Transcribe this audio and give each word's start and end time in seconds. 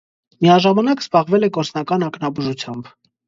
Միաժամանակ 0.45 1.03
զբաղվել 1.05 1.47
է 1.47 1.51
գործնական 1.59 2.07
ակնաբուժությամբ։ 2.09 2.93